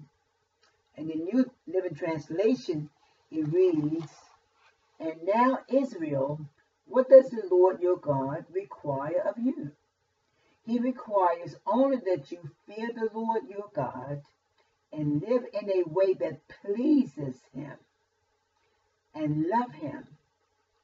In 0.98 1.10
the 1.10 1.14
New 1.14 1.46
Living 1.68 1.94
Translation, 1.94 2.90
it 3.30 3.48
reads, 3.54 4.12
And 5.00 5.14
now, 5.24 5.60
Israel, 5.70 6.40
what 6.88 7.08
does 7.08 7.30
the 7.30 7.44
Lord 7.52 7.82
your 7.82 7.98
God 7.98 8.46
require 8.52 9.22
of 9.30 9.38
you? 9.38 9.72
He 10.66 10.80
requires 10.80 11.56
only 11.68 11.98
that 11.98 12.32
you 12.32 12.40
fear 12.66 12.90
the 12.96 13.10
Lord 13.14 13.44
your 13.48 13.70
God 13.76 14.24
and 14.92 15.22
live 15.22 15.44
in 15.54 15.70
a 15.70 15.88
way 15.88 16.16
that 16.16 16.42
pleases 16.64 17.36
him 17.54 17.78
and 19.14 19.46
love 19.48 19.72
him 19.72 20.08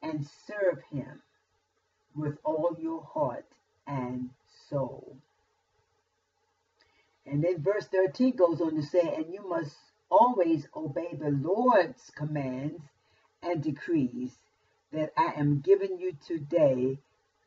and 0.04 0.28
serve 0.46 0.84
him 0.92 1.24
with 2.20 2.38
all 2.44 2.76
your 2.80 3.04
heart 3.04 3.46
and 3.88 4.30
soul. 4.70 5.18
And 7.26 7.44
then 7.44 7.62
verse 7.62 7.86
13 7.88 8.36
goes 8.36 8.62
on 8.62 8.76
to 8.76 8.84
say, 8.84 9.14
And 9.16 9.34
you 9.34 9.48
must 9.48 9.76
always 10.10 10.68
obey 10.76 11.14
the 11.14 11.30
Lord's 11.30 12.12
commands 12.16 12.82
and 13.44 13.62
decrees 13.62 14.32
that 14.92 15.14
I 15.16 15.34
am 15.38 15.62
giving 15.62 16.00
you 16.00 16.18
today 16.26 16.98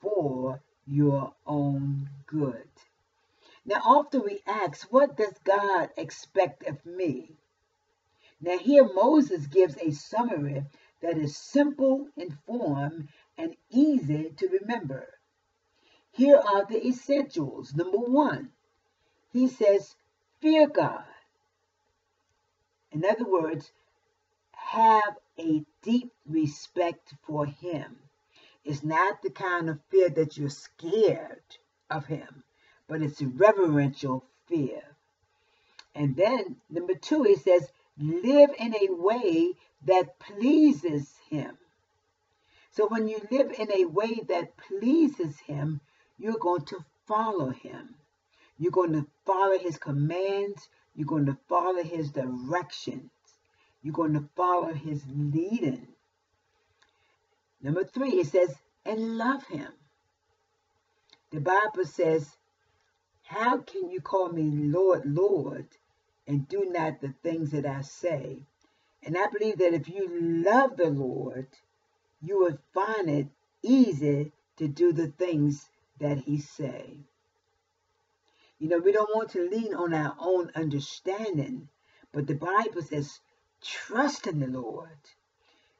for 0.00 0.60
your 0.86 1.34
own 1.46 2.08
good. 2.26 2.68
Now, 3.64 3.80
often 3.84 4.22
we 4.24 4.40
ask, 4.46 4.92
What 4.92 5.16
does 5.16 5.34
God 5.44 5.90
expect 5.96 6.66
of 6.66 6.84
me? 6.86 7.30
Now, 8.40 8.58
here 8.58 8.84
Moses 8.92 9.46
gives 9.46 9.76
a 9.76 9.92
summary 9.92 10.64
that 11.00 11.18
is 11.18 11.36
simple 11.36 12.08
in 12.16 12.36
form 12.46 13.08
and 13.42 13.56
easy 13.70 14.30
to 14.36 14.46
remember. 14.60 15.08
Here 16.12 16.36
are 16.36 16.64
the 16.64 16.86
essentials. 16.86 17.74
Number 17.74 17.98
one, 17.98 18.50
he 19.32 19.48
says, 19.48 19.96
Fear 20.40 20.68
God. 20.68 21.04
In 22.92 23.04
other 23.04 23.24
words, 23.24 23.72
have 24.52 25.16
a 25.38 25.64
deep 25.82 26.12
respect 26.26 27.14
for 27.26 27.46
Him. 27.46 27.96
It's 28.64 28.84
not 28.84 29.22
the 29.22 29.30
kind 29.30 29.68
of 29.68 29.80
fear 29.90 30.08
that 30.10 30.36
you're 30.36 30.48
scared 30.48 31.42
of 31.90 32.06
Him, 32.06 32.44
but 32.86 33.02
it's 33.02 33.20
a 33.20 33.26
reverential 33.26 34.24
fear. 34.46 34.82
And 35.94 36.14
then, 36.14 36.56
number 36.70 36.94
two, 36.94 37.24
he 37.24 37.34
says, 37.34 37.72
live 37.98 38.50
in 38.58 38.74
a 38.74 38.92
way 38.92 39.54
that 39.86 40.18
pleases 40.20 41.12
Him. 41.28 41.56
So 42.72 42.86
when 42.88 43.06
you 43.06 43.20
live 43.30 43.52
in 43.58 43.70
a 43.70 43.84
way 43.84 44.20
that 44.28 44.56
pleases 44.56 45.38
Him, 45.40 45.82
you're 46.18 46.38
going 46.38 46.64
to 46.66 46.78
follow 47.06 47.50
Him. 47.50 47.96
You're 48.56 48.72
going 48.72 48.94
to 48.94 49.06
follow 49.26 49.58
His 49.58 49.76
commands. 49.76 50.68
You're 50.94 51.06
going 51.06 51.26
to 51.26 51.36
follow 51.48 51.82
His 51.82 52.10
directions. 52.10 53.10
You're 53.82 53.92
going 53.92 54.14
to 54.14 54.26
follow 54.36 54.72
His 54.72 55.02
leading. 55.14 55.88
Number 57.60 57.84
three, 57.84 58.20
it 58.20 58.28
says, 58.28 58.54
and 58.86 59.18
love 59.18 59.46
Him. 59.48 59.72
The 61.30 61.40
Bible 61.40 61.84
says, 61.84 62.36
How 63.22 63.58
can 63.58 63.90
you 63.90 64.00
call 64.00 64.30
me 64.30 64.44
Lord, 64.44 65.02
Lord, 65.04 65.66
and 66.26 66.48
do 66.48 66.64
not 66.70 67.02
the 67.02 67.14
things 67.22 67.50
that 67.50 67.66
I 67.66 67.82
say? 67.82 68.46
And 69.02 69.18
I 69.18 69.26
believe 69.26 69.58
that 69.58 69.74
if 69.74 69.88
you 69.90 70.08
love 70.44 70.76
the 70.78 70.88
Lord, 70.88 71.48
you 72.22 72.38
will 72.38 72.58
find 72.72 73.10
it 73.10 73.26
easy 73.62 74.32
to 74.56 74.68
do 74.68 74.92
the 74.92 75.08
things 75.08 75.68
that 75.98 76.18
he 76.18 76.38
say. 76.38 76.98
You 78.58 78.68
know, 78.68 78.78
we 78.78 78.92
don't 78.92 79.14
want 79.14 79.30
to 79.30 79.48
lean 79.48 79.74
on 79.74 79.92
our 79.92 80.14
own 80.20 80.52
understanding, 80.54 81.68
but 82.12 82.28
the 82.28 82.34
Bible 82.34 82.82
says, 82.82 83.18
trust 83.60 84.28
in 84.28 84.38
the 84.38 84.46
Lord. 84.46 84.98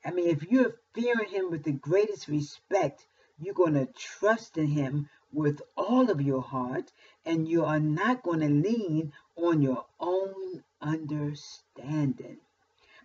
I 0.05 0.11
mean, 0.11 0.29
if 0.29 0.43
you're 0.43 0.75
fearing 0.95 1.29
him 1.29 1.51
with 1.51 1.63
the 1.63 1.73
greatest 1.73 2.27
respect, 2.27 3.07
you're 3.39 3.55
going 3.55 3.75
to 3.75 3.87
trust 3.93 4.59
in 4.59 4.67
him 4.67 5.09
with 5.33 5.63
all 5.77 6.11
of 6.11 6.21
your 6.21 6.43
heart, 6.43 6.93
and 7.25 7.49
you 7.49 7.65
are 7.65 7.81
not 7.81 8.23
going 8.23 8.41
to 8.41 8.49
lean 8.49 9.13
on 9.37 9.63
your 9.63 9.87
own 10.01 10.65
understanding. 10.81 12.39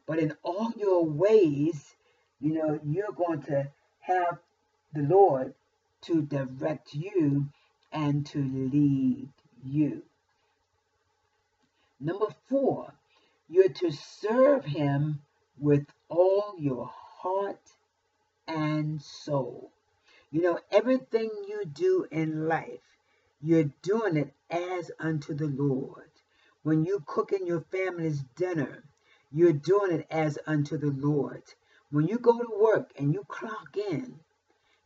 But 0.07 0.19
in 0.19 0.35
all 0.43 0.71
your 0.75 1.05
ways, 1.05 1.95
you 2.39 2.53
know, 2.53 2.79
you're 2.85 3.11
going 3.11 3.41
to 3.43 3.67
have 3.99 4.39
the 4.93 5.01
Lord 5.01 5.53
to 6.01 6.21
direct 6.21 6.93
you 6.93 7.47
and 7.91 8.25
to 8.27 8.39
lead 8.39 9.29
you. 9.65 10.03
Number 11.99 12.27
four, 12.47 12.93
you're 13.49 13.69
to 13.69 13.91
serve 13.91 14.65
him 14.65 15.19
with 15.59 15.85
all 16.09 16.55
your 16.59 16.91
heart 17.19 17.71
and 18.47 19.01
soul. 19.01 19.71
You 20.31 20.41
know, 20.41 20.59
everything 20.71 21.29
you 21.47 21.65
do 21.65 22.05
in 22.11 22.47
life, 22.47 22.81
you're 23.41 23.71
doing 23.81 24.17
it 24.17 24.33
as 24.49 24.91
unto 24.99 25.33
the 25.33 25.47
Lord. 25.47 26.11
When 26.63 26.85
you 26.85 27.01
cooking 27.05 27.47
your 27.47 27.61
family's 27.71 28.21
dinner, 28.35 28.83
you're 29.31 29.53
doing 29.53 29.91
it 29.91 30.07
as 30.11 30.37
unto 30.45 30.77
the 30.77 30.91
Lord. 30.91 31.43
When 31.89 32.07
you 32.07 32.19
go 32.19 32.37
to 32.37 32.59
work 32.59 32.91
and 32.97 33.13
you 33.13 33.23
clock 33.27 33.77
in, 33.77 34.19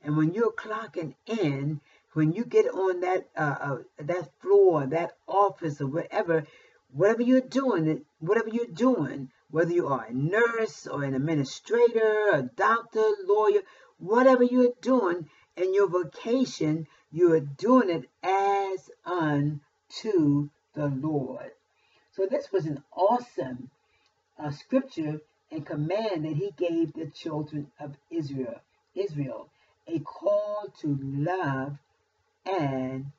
and 0.03 0.17
when 0.17 0.33
you're 0.33 0.51
clocking 0.53 1.15
in, 1.25 1.81
when 2.13 2.31
you 2.31 2.45
get 2.45 2.67
on 2.67 2.99
that 3.01 3.27
uh, 3.35 3.55
uh, 3.61 3.77
that 3.97 4.29
floor, 4.39 4.85
that 4.87 5.17
office, 5.27 5.81
or 5.81 5.87
whatever, 5.87 6.45
whatever 6.91 7.21
you're 7.21 7.41
doing, 7.41 8.05
whatever 8.19 8.49
you're 8.49 8.65
doing, 8.65 9.31
whether 9.49 9.73
you 9.73 9.87
are 9.87 10.05
a 10.05 10.13
nurse 10.13 10.87
or 10.87 11.03
an 11.03 11.13
administrator, 11.13 12.29
a 12.33 12.43
doctor, 12.43 13.07
lawyer, 13.25 13.61
whatever 13.97 14.43
you're 14.43 14.73
doing 14.81 15.29
in 15.55 15.73
your 15.73 15.89
vocation, 15.89 16.87
you 17.11 17.33
are 17.33 17.39
doing 17.39 17.89
it 17.89 18.09
as 18.23 18.89
unto 19.05 20.49
the 20.73 20.87
Lord. 20.87 21.51
So 22.13 22.25
this 22.25 22.51
was 22.51 22.65
an 22.65 22.83
awesome 22.95 23.69
uh, 24.37 24.51
scripture 24.51 25.21
and 25.51 25.65
command 25.65 26.25
that 26.25 26.35
he 26.35 26.51
gave 26.57 26.93
the 26.93 27.07
children 27.07 27.71
of 27.79 27.95
Israel. 28.09 28.61
Israel, 28.95 29.49
a 29.87 29.99
call 29.99 30.67
to 30.81 30.97
love 31.01 31.77
and 32.45 33.11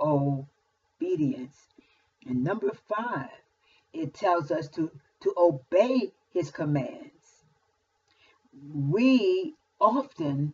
obedience. 0.00 1.56
And 2.26 2.44
number 2.44 2.70
five, 2.88 3.30
it 3.92 4.14
tells 4.14 4.50
us 4.50 4.68
to, 4.70 4.90
to 5.22 5.34
obey 5.36 6.12
his 6.32 6.50
commands. 6.50 7.44
We 8.74 9.54
often 9.80 10.52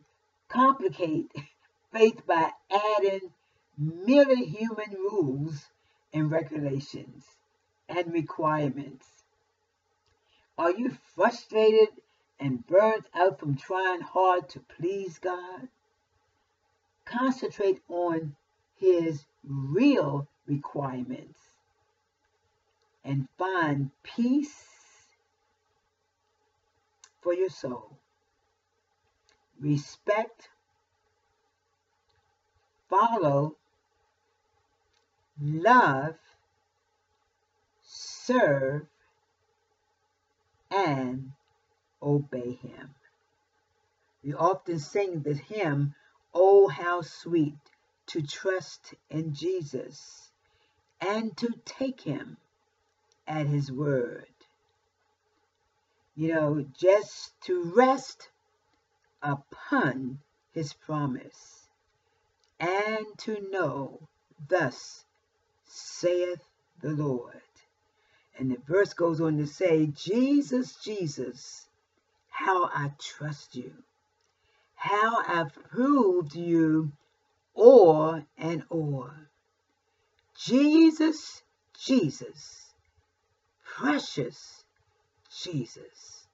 complicate 0.49 1.33
faith 1.93 2.27
by 2.27 2.51
adding 2.71 3.33
merely 3.77 4.45
human 4.45 4.93
rules 4.93 5.67
and 6.13 6.31
regulations 6.31 7.25
and 7.89 8.13
requirements. 8.13 9.24
Are 10.57 10.71
you 10.71 10.97
frustrated 11.15 11.89
and 12.39 12.67
burnt 12.67 13.07
out 13.15 13.41
from 13.41 13.57
trying 13.57 14.01
hard 14.01 14.49
to 14.51 14.61
please 14.61 15.19
God? 15.19 15.69
Concentrate 17.05 17.81
on 17.89 18.37
His 18.77 19.27
real 19.43 20.29
requirements 20.47 21.39
and 23.05 23.29
find 23.37 23.91
peace 24.03 24.65
for 27.21 27.35
your 27.35 27.51
soul. 27.51 27.99
Respect, 29.61 30.49
follow, 32.89 33.57
love, 35.41 36.17
serve, 37.83 38.87
and 40.75 41.31
obey 42.03 42.59
him. 42.63 42.95
We 44.25 44.35
often 44.35 44.79
sing 44.79 45.23
the 45.23 45.35
hymn, 45.35 45.95
Oh, 46.33 46.67
how 46.67 47.03
sweet 47.03 47.59
to 48.09 48.23
trust 48.23 48.95
in 49.09 49.35
Jesus 49.35 50.31
and 51.01 51.37
to 51.37 51.51
take 51.65 52.01
him 52.01 52.39
at 53.27 53.47
his 53.47 53.71
word. 53.71 54.27
You 56.17 56.35
know, 56.35 56.67
just 56.77 57.41
to 57.43 57.73
rest 57.77 58.31
upon 59.23 60.19
his 60.53 60.73
promise 60.73 61.69
and 62.59 63.07
to 63.19 63.49
know, 63.51 64.09
thus 64.49 65.05
saith 65.67 66.43
the 66.81 66.91
Lord. 66.91 67.44
And 68.39 68.51
the 68.51 68.59
verse 68.67 68.93
goes 68.95 69.21
on 69.21 69.39
to 69.39 69.47
say, 69.47 69.87
Jesus, 69.87 70.77
Jesus, 70.77 71.69
how 72.29 72.65
I 72.65 72.91
trust 72.99 73.55
you, 73.55 73.73
how 74.75 75.23
I've 75.27 75.55
proved 75.71 76.35
you 76.35 76.93
o'er 77.57 78.27
and 78.37 78.65
o'er. 78.71 79.31
Jesus, 80.37 81.43
Jesus, 81.79 82.73
precious 83.65 84.65
Jesus. 85.43 86.27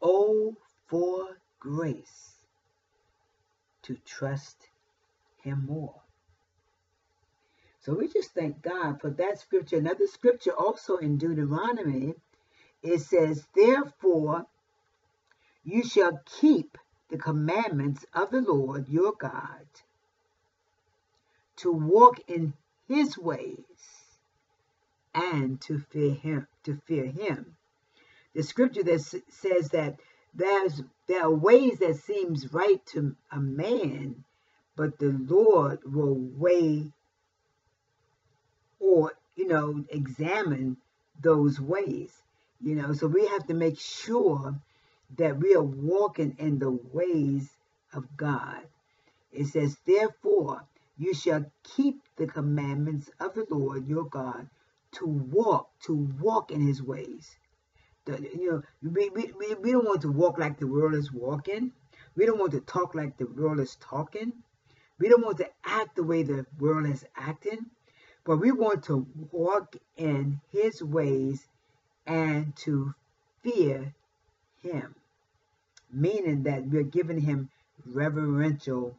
Oh, 0.00 0.56
for 0.86 1.38
grace 1.58 2.34
to 3.82 3.96
trust 4.04 4.68
him 5.42 5.66
more. 5.66 6.03
So 7.84 7.94
we 7.94 8.08
just 8.08 8.32
thank 8.32 8.62
God 8.62 9.00
for 9.00 9.10
that 9.10 9.38
scripture. 9.38 9.76
Another 9.76 10.06
scripture 10.06 10.52
also 10.52 10.96
in 10.96 11.18
Deuteronomy, 11.18 12.14
it 12.82 13.00
says, 13.00 13.46
Therefore 13.54 14.46
you 15.64 15.84
shall 15.84 16.20
keep 16.40 16.78
the 17.10 17.18
commandments 17.18 18.06
of 18.14 18.30
the 18.30 18.40
Lord 18.40 18.88
your 18.88 19.12
God 19.12 19.66
to 21.56 21.72
walk 21.72 22.20
in 22.26 22.54
his 22.88 23.18
ways 23.18 23.64
and 25.14 25.60
to 25.62 25.78
fear 25.78 26.14
him 26.14 26.46
to 26.64 26.76
fear 26.86 27.06
him 27.06 27.56
the 28.34 28.42
scripture 28.42 28.82
that 28.82 29.00
says 29.28 29.68
that 29.70 30.00
there's 30.34 30.82
there 31.06 31.22
are 31.22 31.30
ways 31.30 31.78
that 31.78 31.96
seems 31.96 32.52
right 32.52 32.84
to 32.86 33.14
a 33.30 33.38
man 33.38 34.24
but 34.74 34.98
the 34.98 35.16
lord 35.28 35.78
will 35.84 36.16
weigh 36.16 36.90
or, 38.84 39.14
you 39.34 39.48
know, 39.48 39.84
examine 39.88 40.76
those 41.20 41.58
ways. 41.60 42.12
You 42.62 42.76
know, 42.76 42.92
so 42.92 43.06
we 43.06 43.26
have 43.26 43.46
to 43.46 43.54
make 43.54 43.78
sure 43.78 44.54
that 45.16 45.38
we 45.38 45.54
are 45.54 45.62
walking 45.62 46.36
in 46.38 46.58
the 46.58 46.70
ways 46.70 47.48
of 47.92 48.04
God. 48.16 48.60
It 49.32 49.46
says, 49.46 49.76
Therefore, 49.86 50.64
you 50.98 51.14
shall 51.14 51.44
keep 51.62 52.02
the 52.16 52.26
commandments 52.26 53.10
of 53.18 53.34
the 53.34 53.46
Lord 53.48 53.88
your 53.88 54.04
God 54.04 54.48
to 54.92 55.06
walk, 55.06 55.70
to 55.86 55.94
walk 56.20 56.50
in 56.50 56.60
his 56.60 56.82
ways. 56.82 57.36
The, 58.04 58.20
you 58.20 58.50
know, 58.50 58.62
we, 58.82 59.08
we, 59.08 59.54
we 59.54 59.72
don't 59.72 59.86
want 59.86 60.02
to 60.02 60.12
walk 60.12 60.38
like 60.38 60.58
the 60.58 60.66
world 60.66 60.94
is 60.94 61.10
walking. 61.12 61.72
We 62.16 62.26
don't 62.26 62.38
want 62.38 62.52
to 62.52 62.60
talk 62.60 62.94
like 62.94 63.16
the 63.16 63.26
world 63.26 63.60
is 63.60 63.76
talking. 63.80 64.32
We 64.98 65.08
don't 65.08 65.24
want 65.24 65.38
to 65.38 65.48
act 65.64 65.96
the 65.96 66.04
way 66.04 66.22
the 66.22 66.46
world 66.58 66.86
is 66.86 67.04
acting. 67.16 67.66
But 68.24 68.38
we 68.38 68.52
want 68.52 68.84
to 68.84 69.06
walk 69.32 69.76
in 69.96 70.40
his 70.50 70.82
ways 70.82 71.46
and 72.06 72.56
to 72.56 72.94
fear 73.42 73.94
him, 74.62 74.94
meaning 75.92 76.44
that 76.44 76.66
we're 76.66 76.82
giving 76.84 77.20
him 77.20 77.50
reverential 77.84 78.96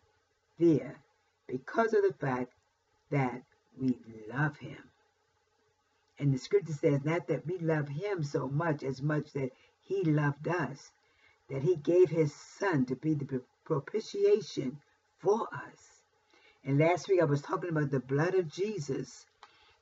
fear 0.58 1.00
because 1.48 1.94
of 1.94 2.04
the 2.04 2.14
fact 2.14 2.54
that 3.10 3.42
we 3.80 3.98
love 4.32 4.58
him. 4.58 4.78
And 6.20 6.34
the 6.34 6.38
scripture 6.38 6.74
says 6.74 7.04
not 7.04 7.28
that 7.28 7.46
we 7.46 7.58
love 7.58 7.90
him 7.90 8.24
so 8.24 8.48
much 8.48 8.84
as 8.84 9.02
much 9.02 9.34
that 9.34 9.52
he 9.82 10.04
loved 10.04 10.48
us, 10.48 10.92
that 11.50 11.64
he 11.64 11.76
gave 11.76 12.10
his 12.10 12.34
son 12.34 12.86
to 12.86 12.96
be 12.96 13.16
the 13.16 13.42
propitiation 13.66 14.80
for 15.20 15.48
us. 15.54 15.95
And 16.66 16.80
last 16.80 17.08
week 17.08 17.22
I 17.22 17.26
was 17.26 17.42
talking 17.42 17.70
about 17.70 17.92
the 17.92 18.00
blood 18.00 18.34
of 18.34 18.48
Jesus, 18.48 19.28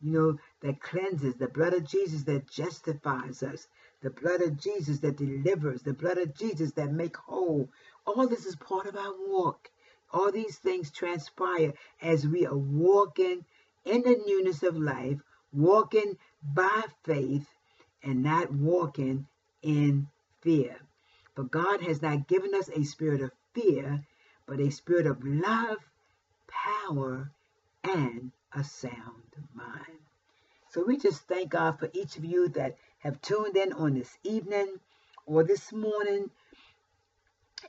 you 0.02 0.12
know, 0.12 0.38
that 0.62 0.82
cleanses, 0.82 1.36
the 1.36 1.48
blood 1.48 1.74
of 1.74 1.88
Jesus 1.88 2.24
that 2.24 2.50
justifies 2.50 3.42
us, 3.42 3.68
the 4.02 4.10
blood 4.10 4.42
of 4.42 4.60
Jesus 4.60 5.00
that 5.00 5.16
delivers, 5.16 5.82
the 5.82 5.94
blood 5.94 6.18
of 6.18 6.36
Jesus 6.36 6.74
that 6.74 6.92
make 6.92 7.16
whole. 7.16 7.70
All 8.06 8.28
this 8.28 8.46
is 8.46 8.58
part 8.58 8.86
of 8.86 8.98
our 8.98 9.14
walk. 9.28 9.70
All 10.12 10.30
these 10.30 10.58
things 10.58 10.92
transpire 10.92 11.74
as 12.02 12.28
we 12.28 12.46
are 12.46 12.58
walking 12.58 13.46
in 13.86 14.02
the 14.02 14.22
newness 14.28 14.62
of 14.62 14.78
life, 14.78 15.20
walking 15.54 16.18
by 16.44 16.84
faith 17.04 17.48
and 18.04 18.24
not 18.24 18.52
walking 18.52 19.26
in 19.62 20.08
fear. 20.42 20.76
For 21.36 21.44
God 21.44 21.82
has 21.82 22.02
not 22.02 22.28
given 22.28 22.54
us 22.54 22.70
a 22.70 22.84
spirit 22.84 23.22
of 23.22 23.32
fear, 23.54 24.04
but 24.46 24.60
a 24.60 24.70
spirit 24.70 25.08
of 25.08 25.24
love, 25.24 25.78
power, 26.54 27.32
and 27.84 28.32
a 28.54 28.64
sound 28.64 29.36
mind. 29.54 30.00
So 30.72 30.84
we 30.86 30.98
just 30.98 31.28
thank 31.28 31.50
God 31.50 31.80
for 31.80 31.90
each 31.94 32.18
of 32.18 32.26
you 32.26 32.50
that 32.50 32.78
have 33.00 33.22
tuned 33.22 33.58
in 33.58 33.74
on 33.74 33.94
this 33.94 34.18
evening 34.24 34.80
or 35.26 35.44
this 35.44 35.72
morning. 35.72 36.30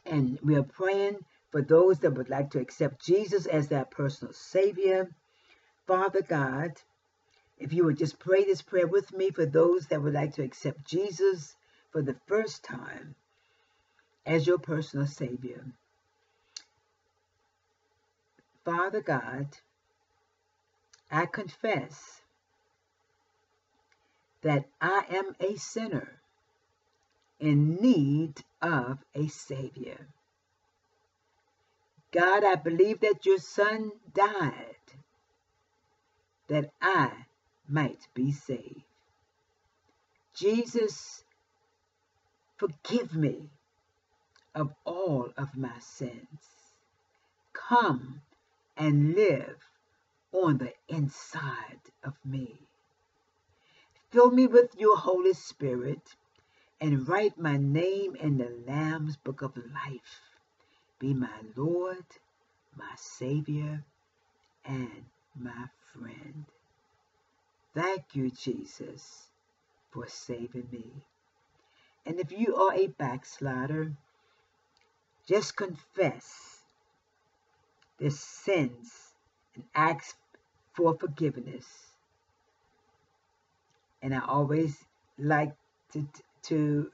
And 0.07 0.38
we 0.42 0.57
are 0.57 0.62
praying 0.62 1.18
for 1.51 1.62
those 1.62 1.99
that 2.01 2.14
would 2.14 2.31
like 2.31 2.51
to 2.51 2.61
accept 2.61 3.05
Jesus 3.05 3.47
as 3.47 3.68
their 3.68 3.85
personal 3.85 4.33
Savior. 4.33 5.11
Father 5.87 6.23
God, 6.23 6.73
if 7.59 7.73
you 7.73 7.85
would 7.85 7.99
just 7.99 8.18
pray 8.18 8.44
this 8.44 8.62
prayer 8.62 8.87
with 8.87 9.12
me 9.12 9.31
for 9.31 9.47
those 9.47 9.87
that 9.88 10.03
would 10.03 10.14
like 10.14 10.35
to 10.35 10.42
accept 10.42 10.85
Jesus 10.85 11.55
for 11.90 12.03
the 12.03 12.16
first 12.27 12.64
time 12.64 13.14
as 14.27 14.47
your 14.47 14.59
personal 14.59 15.07
Savior. 15.07 15.64
Father 18.64 19.03
God, 19.03 19.48
I 21.11 21.27
confess 21.27 22.22
that 24.42 24.64
I 24.81 25.05
am 25.11 25.35
a 25.40 25.57
sinner 25.57 26.20
in 27.40 27.77
need 27.77 28.42
of 28.62 28.98
a 29.14 29.29
Savior. 29.29 30.09
God, 32.12 32.44
I 32.44 32.55
believe 32.55 33.00
that 33.00 33.27
your 33.27 33.38
Son 33.38 33.92
died 34.14 34.77
that 36.48 36.70
I 36.81 37.27
might 37.68 38.07
be 38.14 38.33
saved. 38.33 38.85
Jesus, 40.35 41.24
forgive 42.57 43.14
me 43.14 43.50
of 44.55 44.74
all 44.85 45.31
of 45.37 45.57
my 45.57 45.79
sins. 45.81 46.40
Come 47.53 48.20
and 48.77 49.15
live 49.15 49.57
on 50.33 50.59
the 50.59 50.73
inside 50.89 51.81
of 52.03 52.15
me. 52.25 52.59
Fill 54.11 54.31
me 54.31 54.47
with 54.47 54.75
your 54.77 54.97
Holy 54.97 55.33
Spirit 55.33 56.17
and 56.81 57.09
write 57.09 57.39
my 57.39 57.57
name 57.57 58.17
in 58.17 58.39
the 58.39 58.51
Lamb's 58.67 59.17
Book 59.17 59.43
of 59.43 59.57
Life. 59.57 60.21
Be 60.99 61.15
my 61.15 61.41
Lord, 61.57 62.05
my 62.77 62.95
Savior, 62.97 63.85
and 64.65 65.05
my 65.39 65.67
friend. 65.93 66.45
Thank 67.75 68.15
you, 68.15 68.31
Jesus, 68.31 69.29
for 69.91 70.07
saving 70.07 70.69
me. 70.71 71.05
And 72.07 72.21
if 72.21 72.31
you 72.31 72.57
are 72.57 72.75
a 72.75 72.87
backslider, 72.87 73.93
just 75.27 75.57
confess 75.57 76.54
the 78.05 78.11
sins 78.11 78.93
and 79.55 79.64
ask 79.75 80.14
for 80.75 80.95
forgiveness. 80.95 81.64
And 84.03 84.14
I 84.14 84.21
always 84.29 84.77
like 85.19 85.55
to, 85.95 86.07
to 86.43 86.90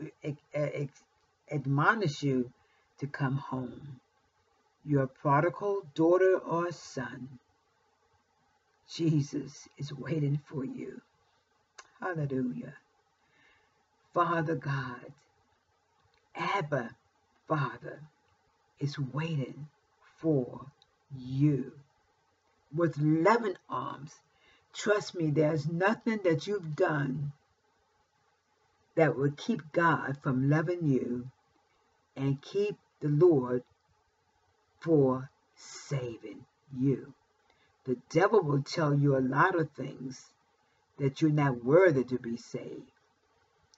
admonish 1.50 2.22
you 2.22 2.52
to 3.00 3.08
come 3.08 3.38
home. 3.38 3.98
Your 4.84 5.08
prodigal 5.08 5.82
daughter 5.96 6.38
or 6.38 6.70
son, 6.70 7.40
Jesus 8.88 9.68
is 9.78 9.92
waiting 9.92 10.38
for 10.44 10.64
you. 10.64 11.00
Hallelujah. 11.98 12.74
Father 14.14 14.54
God, 14.54 15.12
Abba, 16.36 16.90
Father, 17.48 17.98
is 18.78 18.96
waiting 18.96 19.66
for 20.18 20.66
you 21.16 21.72
with 22.74 22.98
loving 22.98 23.56
arms. 23.68 24.14
Trust 24.72 25.14
me, 25.14 25.30
there's 25.30 25.68
nothing 25.68 26.20
that 26.24 26.46
you've 26.46 26.76
done 26.76 27.32
that 28.94 29.16
will 29.16 29.32
keep 29.36 29.72
God 29.72 30.18
from 30.22 30.48
loving 30.48 30.86
you 30.86 31.30
and 32.16 32.40
keep 32.42 32.76
the 33.00 33.08
Lord 33.08 33.62
for 34.80 35.30
saving 35.56 36.44
you. 36.76 37.12
The 37.84 37.96
devil 38.10 38.42
will 38.42 38.62
tell 38.62 38.94
you 38.94 39.16
a 39.16 39.20
lot 39.20 39.58
of 39.58 39.70
things 39.70 40.30
that 40.98 41.20
you're 41.20 41.30
not 41.30 41.64
worthy 41.64 42.04
to 42.04 42.18
be 42.18 42.36
saved. 42.36 42.90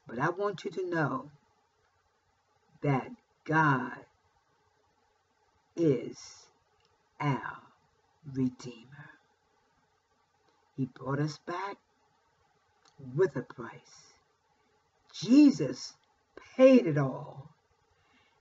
But 0.06 0.18
I 0.18 0.30
want 0.30 0.64
you 0.64 0.70
to 0.72 0.90
know 0.90 1.30
that 2.82 3.10
God 3.44 3.96
is 5.76 6.41
our 7.22 7.58
Redeemer. 8.34 9.10
He 10.76 10.86
brought 10.86 11.20
us 11.20 11.38
back 11.46 11.76
with 13.16 13.36
a 13.36 13.42
price. 13.42 14.14
Jesus 15.14 15.94
paid 16.56 16.86
it 16.86 16.98
all, 16.98 17.50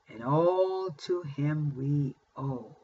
and 0.10 0.24
all 0.24 0.90
to 1.06 1.22
him 1.22 1.74
we 1.78 2.16
owe. 2.36 2.76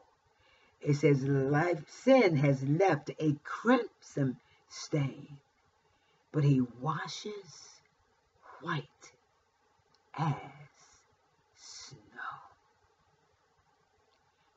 It 0.80 0.94
says, 0.94 1.24
life 1.24 1.82
sin 1.88 2.36
has 2.36 2.62
left 2.62 3.10
a 3.18 3.34
crimson 3.42 4.36
stain, 4.68 5.38
but 6.30 6.44
he 6.44 6.60
washes 6.80 7.80
white 8.60 8.84
as 10.16 10.34
snow. 11.56 11.96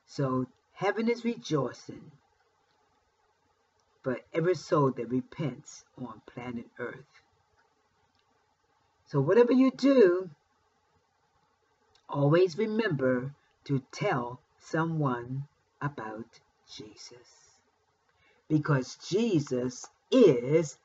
So 0.06 0.46
heaven 0.82 1.08
is 1.08 1.24
rejoicing 1.24 2.12
for 4.02 4.18
every 4.34 4.56
soul 4.56 4.90
that 4.90 5.08
repents 5.12 5.84
on 5.96 6.20
planet 6.26 6.66
Earth. 6.80 7.22
So 9.06 9.22
whatever 9.22 9.54
you 9.54 9.70
do, 9.70 10.32
always 12.10 12.58
remember 12.58 13.32
to 13.66 13.84
tell 13.92 14.40
someone 14.60 15.44
about 15.80 16.40
Jesus. 16.76 17.30
Because 18.50 18.98
Jesus 19.08 19.86
is 20.10 20.80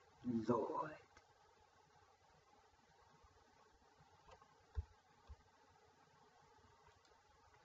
Lord. 0.47 1.06